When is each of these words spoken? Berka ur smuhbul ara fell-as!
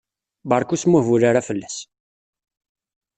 Berka 0.51 0.73
ur 0.73 0.79
smuhbul 0.79 1.21
ara 1.29 1.47
fell-as! 1.47 1.77